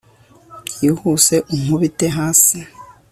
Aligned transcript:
byihuse 0.69 1.35
unkubite 1.53 2.05
hasi 2.17 2.57